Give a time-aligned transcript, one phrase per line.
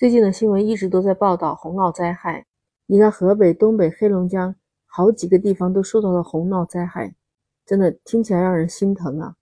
[0.00, 2.46] 最近的新闻一直都在报道洪涝灾害，
[2.86, 7.14] 你看河北、东北、黑龙江好几个地方都受到了洪涝灾害，
[7.66, 9.36] 真的听起来让人心疼啊！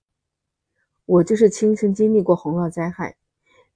[1.06, 3.16] 我就是亲身经历过洪涝灾害，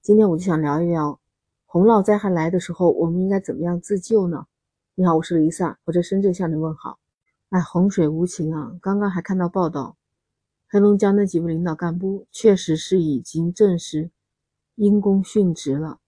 [0.01, 1.21] 今天我就想聊一聊
[1.65, 4.47] 洪涝灾害来的时候，我们应该怎么样自救呢？
[4.95, 6.99] 你好，我是 Lisa，我在深圳向你问好。
[7.51, 8.75] 哎，洪水无情啊！
[8.81, 9.95] 刚刚还看到报道，
[10.67, 14.11] 黑龙江那几位领导干部确实是已经证实
[14.75, 15.99] 因公殉职了。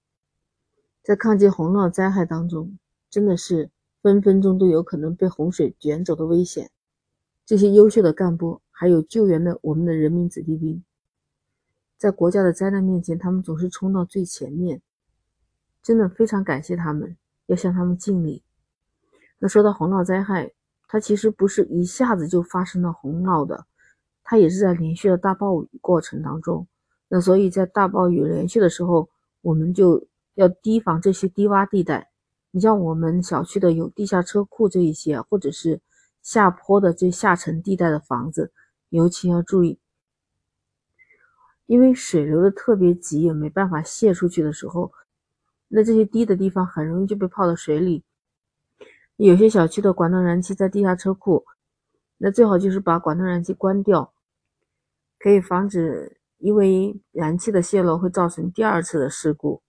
[1.06, 2.80] 在抗击洪涝灾害当中，
[3.12, 3.70] 真的是
[4.02, 6.72] 分分钟都有可能被洪水卷走的危险。
[7.46, 10.84] 这些优秀的干部，还有救援的我们的人民子弟兵，
[11.96, 14.82] 在国家的灾难面前，他们总是冲到最前面，
[15.84, 18.42] 真的非常感谢他们，要向他们敬礼。
[19.38, 20.54] 那说到洪涝灾害，
[20.88, 23.68] 它其实不是一下子就发生了洪涝的，
[24.24, 26.66] 它也是在连续的大暴雨过程当中。
[27.10, 29.08] 那所以在大暴雨连续的时候，
[29.44, 30.04] 我们就。
[30.36, 32.12] 要提防这些低洼地带，
[32.52, 35.82] 你像我们小区的有地下车库这一些，或者是
[36.22, 38.52] 下坡的这下沉地带的房子，
[38.90, 39.80] 尤其要注意，
[41.66, 44.92] 因为水流的特别急，也没办法泄出去的时候，
[45.68, 48.04] 那这些低的地方很容易就被泡到水里。
[49.18, 51.46] 有些小区的管道燃气在地下车库，
[52.18, 54.14] 那最好就是把管道燃气关掉，
[55.18, 59.62] 可以防止因为燃气的泄漏会造成第二次的事故。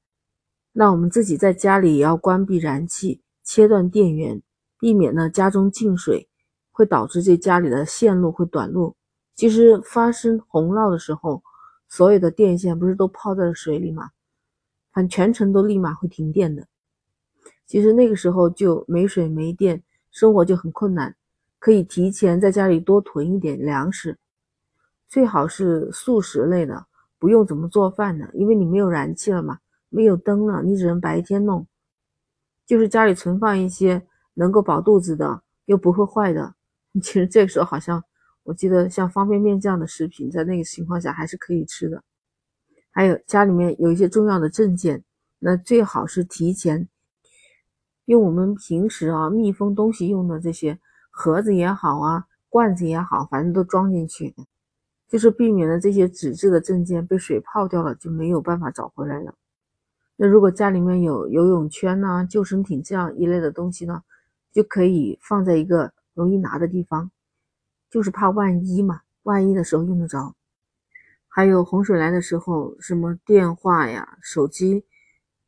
[0.79, 4.43] 那我们自己在家里也要关闭燃气，切断电源，
[4.79, 6.29] 避免呢家中进水，
[6.71, 8.95] 会导致这家里的线路会短路。
[9.35, 11.43] 其实发生洪涝的时候，
[11.89, 14.11] 所有的电线不是都泡在了水里吗？
[14.93, 16.67] 反全程都立马会停电的。
[17.67, 21.17] 其实那个时候就没水没电，生活就很困难。
[21.59, 24.19] 可以提前在家里多囤一点粮食，
[25.09, 26.87] 最好是速食类的，
[27.19, 29.59] 不用怎么做饭的，因为你没有燃气了嘛。
[29.97, 31.67] 没有灯了，你只能白天弄。
[32.67, 36.55] 就是家里存放一些能够饱肚子的又不会坏的。
[37.03, 38.05] 其实这个时候好像
[38.43, 42.05] 我记得像方便面这样的食品，在那个情况下还是可以吃的。
[42.91, 45.03] 还有家里面有一些重要的证件，
[45.39, 46.87] 那最好是提前
[48.05, 50.79] 用我们平时啊密封东西用的这些
[51.11, 54.35] 盒子也好啊，罐子也好，反正都装进去，
[55.09, 59.35] 就是避免了这些纸质的证件被水泡掉了就没有办法找回来了。
[60.17, 64.03] 那如果家里面有游泳圈呐、救生艇这样一类的东西呢，
[64.51, 67.11] 就可以放在一个容易拿的地方，
[67.91, 70.35] 就是怕万一嘛，万一的时候用得着。
[71.29, 74.87] 还有洪水来的时候，什么电话呀、手机，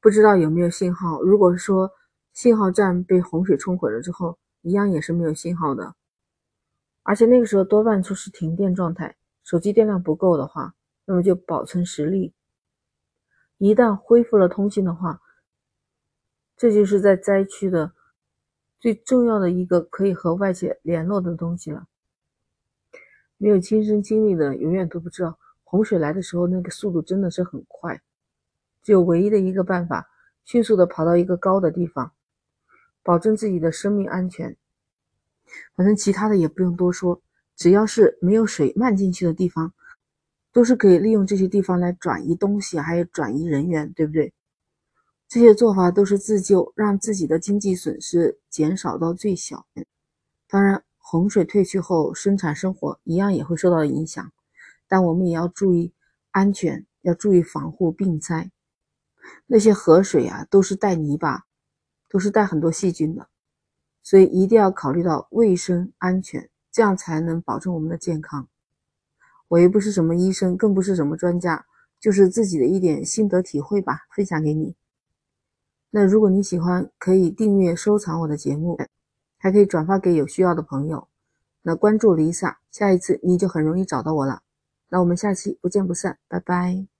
[0.03, 1.23] 不知道有没有信号。
[1.23, 1.91] 如果说
[2.35, 5.95] 信号站被洪水冲毁了之后，一样也是没有信号的。
[7.05, 10.75] 而且那个时候多半都是停电状态，手机电量不够的话，
[11.07, 12.35] 那么就保存实力。
[13.59, 15.21] 一旦恢复了通信的话，
[16.57, 17.93] 这就是在灾区的
[18.81, 21.87] 最重要的一个可以和外界联络的东西了。
[23.37, 28.01] 没有亲身经历的，永远都不知道洪水来的时候那个速度真的是很快。
[28.83, 30.09] 只有唯一的一个办法，
[30.45, 32.13] 迅速的跑到一个高的地方，
[33.03, 34.57] 保证自己的生命安全。
[35.75, 37.21] 反正其他的也不用多说，
[37.57, 39.73] 只要是没有水漫进去的地方。
[40.59, 44.35] 都是可以利用这些地方来转移东西，还有转移人员，对不对？
[45.29, 49.65] 这些做法都是自救，让自己的经济损失减少到最小。
[50.49, 54.33] 当然，洪水退去后，生产生活一样也会受到影响，
[54.89, 55.93] 但我们也要注意
[56.33, 58.51] 安全，要注意防护病灾。
[59.47, 61.45] 那些河水啊，都是带泥巴，
[62.09, 63.29] 都是带很多细菌的，
[64.03, 68.49] 所以一定要考虑到卫生安全，这样才能保证我们的健康。
[69.49, 71.67] 我也不是什么医生，更不是什么专家，
[71.99, 74.75] 就是自己的一点心得体会吧，分享给你。
[75.91, 78.79] 那如果你喜欢，可以订阅收藏我的节目，
[79.39, 81.09] 还可以转发给有需要的朋友。
[81.63, 84.43] 那关注 Lisa，下一次你就很容易找到我了。
[84.91, 86.98] 那我们下期不见不散，拜拜。